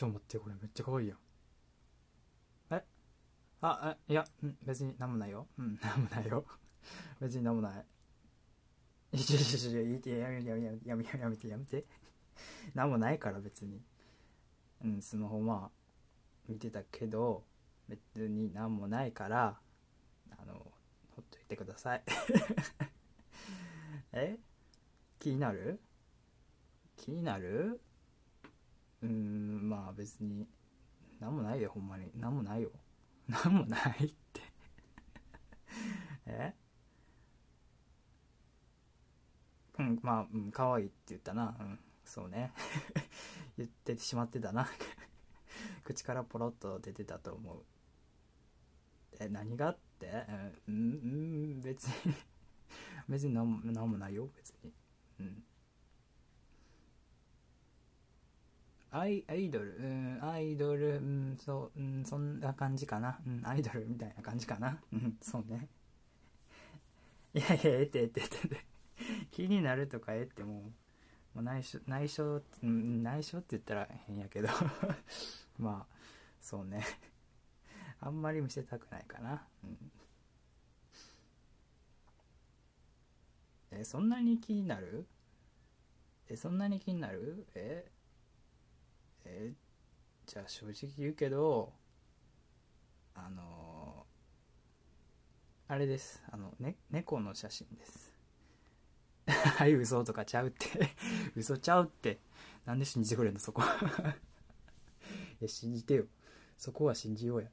[0.00, 1.18] ちょ待ってこれめっちゃ可愛いやん。
[2.70, 2.82] え？
[3.60, 5.46] あえいや、うん、別になんもないよ。
[5.58, 6.46] うん なんもないよ。
[7.20, 7.84] 別になんもない。
[9.12, 11.84] いやいやいやいややめやめやめやめやめてやめて。
[12.74, 13.82] なんもないから別に。
[14.82, 15.70] うんスマホまあ
[16.48, 17.44] 見てたけど
[17.86, 19.60] 別になんもないから
[20.30, 20.54] あの
[21.10, 22.02] ほっといてください。
[24.12, 24.38] え？
[25.18, 25.78] 気になる？
[26.96, 27.82] 気になる？
[29.02, 30.46] うーんまあ別に
[31.20, 32.10] なんもないよほんまに。
[32.16, 32.70] なんもないよ。
[33.28, 34.42] なんもないって。
[36.26, 36.54] え？
[39.78, 41.56] うんまあうん可愛いって言ったな。
[41.58, 42.52] うんそうね。
[43.56, 44.68] 言ってしまってたな。
[45.84, 47.64] 口からポロッと出てたと思う。
[49.20, 50.26] え何がって？
[50.68, 50.78] うんう
[51.58, 52.14] ん別に。
[53.08, 54.72] 別になんもなんもないよ別に。
[55.20, 55.44] うん。
[58.92, 63.20] アイアイドル、うん、アイドル、うん、そう、うん、そんな感じかな？
[63.26, 63.86] うん、アイドル？
[63.88, 64.80] みたいな感じかな？
[64.92, 65.68] うん、そうね。
[67.34, 68.66] いやいや、えってえってえって。
[69.30, 70.72] 気になるとかえっても
[71.34, 74.48] う、もう内緒、内緒、うん、内緒って言ったら変やけど。
[75.58, 75.94] まあ、
[76.40, 76.84] そうね。
[78.00, 79.46] あんまり見せたくないかな？
[79.62, 79.92] うん。
[83.70, 85.06] え、そんなに気になる？
[86.28, 87.46] え、そんなに気になる？
[87.54, 87.88] え？
[89.24, 89.52] え
[90.26, 91.72] じゃあ正直言うけど
[93.14, 94.06] あの
[95.70, 96.20] あれです。
[96.32, 98.12] あの、ね、猫の写真です。
[99.30, 100.66] はい嘘とかちゃうって。
[101.36, 102.18] 嘘ちゃうって。
[102.64, 103.62] なんで信じてくれんのそこ。
[105.40, 106.06] いや信じてよ。
[106.56, 107.48] そこは信じようや。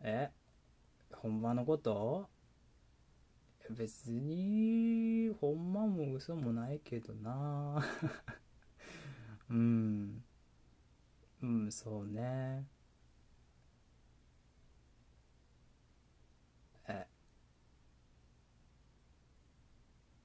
[0.00, 0.32] え
[1.12, 2.28] ほんまのこと？
[3.70, 7.84] 別にほんまも嘘もないけどな。
[9.48, 10.24] うん。
[11.42, 12.66] うん、そうね。
[16.88, 17.06] え、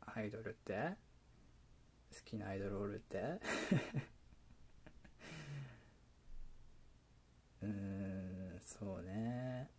[0.02, 0.96] アイドルって？
[2.14, 3.20] 好きなアイドルおるって？
[7.64, 9.70] うん、そうね。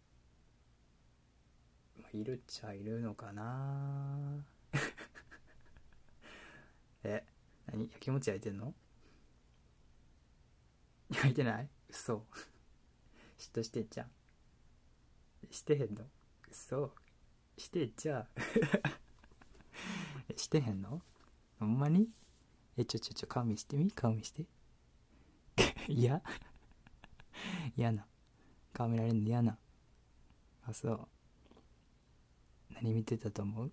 [2.13, 4.45] いるっちゃいるのかな。
[7.05, 7.23] え、
[7.67, 7.91] 何？
[7.93, 8.75] やきもち焼いてんの？
[11.19, 11.69] 焼いてない？
[11.89, 12.25] 嘘。
[13.39, 14.07] 嫉妬してんじゃん
[15.51, 16.05] してへんの？
[16.51, 16.93] 嘘。
[17.57, 18.27] してんじゃん
[20.37, 21.03] してへんの？
[21.59, 22.09] ほんまに？
[22.77, 23.91] えちょちょちょ顔見してみ？
[23.91, 24.47] 顔見して。
[25.89, 26.23] 嫌
[27.77, 28.07] 嫌な。
[28.73, 29.59] 顔見られんの嫌な。
[30.63, 31.09] あそう。
[32.71, 33.73] 何見てたと思う？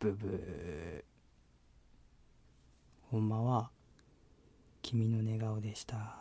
[0.00, 1.13] ブブー。
[3.14, 3.70] ほんまは
[4.82, 6.16] 君の寝顔でした。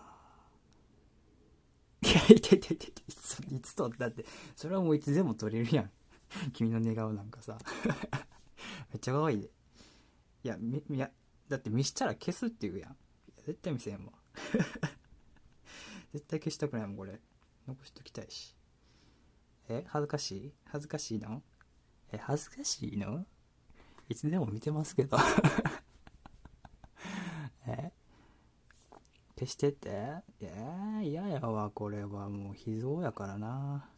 [2.04, 4.10] いやいてててていついつ撮った？
[4.10, 4.24] って
[4.56, 5.92] それはもういつでも撮れるやん。
[6.54, 7.58] 君の寝顔なんかさ。
[8.94, 9.50] めっちゃ可愛いで。
[10.44, 11.10] いやみいや
[11.50, 12.92] だって見したら消すって言うやん。
[12.92, 12.94] い
[13.38, 14.14] や絶対見せへんわ。
[16.14, 17.20] 絶対消したくないもんこれ。
[17.68, 18.56] 残しときたいし。
[19.68, 20.54] え恥ずかしい？
[20.66, 21.42] 恥ずかしいの？
[22.12, 23.26] え恥ずかしいの？
[24.10, 25.18] いつでも見てますけど
[27.66, 27.94] え
[29.44, 29.90] 消してて。
[30.42, 33.90] えー、嫌やわこれはもう秘蔵やからな。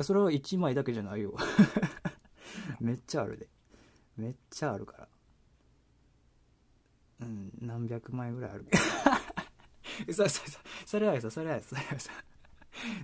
[0.00, 1.34] それは1枚だけじゃないよ。
[2.80, 3.48] めっちゃあるで。
[4.16, 5.08] めっちゃあるから。
[7.20, 8.66] うん何百枚ぐらいある
[10.06, 12.10] 嘘嘘嘘それは嘘それは嘘それは嘘。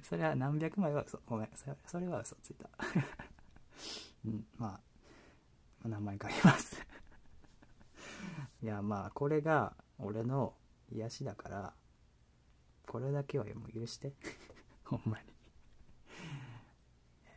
[0.05, 1.21] それは何百枚は嘘。
[1.27, 2.69] ごめんそれそれは嘘ついた
[4.25, 4.81] うんま
[5.85, 6.81] あ何枚かあります。
[8.63, 10.55] いやまあこれが俺の
[10.93, 11.75] 癒しだから
[12.87, 14.13] これだけはもう許して。
[14.85, 15.25] ほんまに。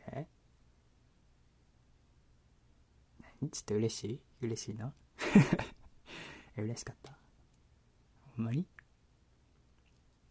[0.11, 0.27] え？
[3.41, 3.49] 何？
[3.49, 4.21] ちょっと嬉しい？
[4.41, 4.93] 嬉しいの？
[6.57, 7.17] え 嬉しかった？
[8.35, 8.67] ほんまに？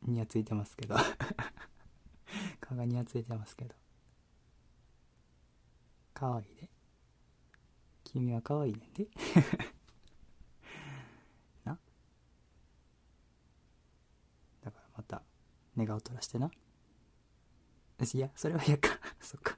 [0.02, 0.94] にやついてますけど。
[2.60, 3.74] 顔がにやついてますけど。
[6.12, 6.68] かわいいで。
[8.04, 9.08] 君はかわいいねんで
[11.64, 11.76] な
[15.76, 16.50] だからまた寝顔取らしてな。
[18.14, 18.90] いやそれは嫌か。
[19.20, 19.56] そっか。